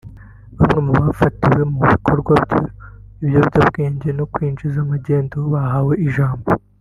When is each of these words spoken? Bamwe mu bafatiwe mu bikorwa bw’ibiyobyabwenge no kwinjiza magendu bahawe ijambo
Bamwe 0.57 0.79
mu 0.87 0.93
bafatiwe 1.01 1.61
mu 1.73 1.81
bikorwa 1.91 2.33
bw’ibiyobyabwenge 2.49 4.09
no 4.17 4.25
kwinjiza 4.33 4.79
magendu 4.91 5.37
bahawe 5.53 5.95
ijambo 6.09 6.47